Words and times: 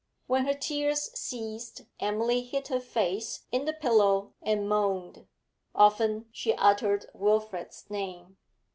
When 0.25 0.47
her 0.47 0.55
tears 0.55 1.11
ceased, 1.13 1.81
Emily 1.99 2.41
hid 2.41 2.69
her 2.69 2.79
face 2.79 3.45
in 3.51 3.65
the 3.65 3.73
pillow 3.73 4.33
and 4.41 4.67
moaned; 4.67 5.27
often 5.75 6.25
she 6.31 6.55
uttered 6.55 7.05
Wilfrid's 7.13 7.87
name. 7.87 8.37